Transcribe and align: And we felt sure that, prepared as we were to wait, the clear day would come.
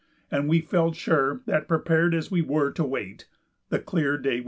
And 0.31 0.49
we 0.49 0.61
felt 0.61 0.95
sure 0.95 1.41
that, 1.45 1.67
prepared 1.67 2.15
as 2.15 2.31
we 2.31 2.41
were 2.41 2.71
to 2.71 2.83
wait, 2.83 3.27
the 3.69 3.77
clear 3.77 4.17
day 4.17 4.31
would 4.31 4.39
come. 4.39 4.39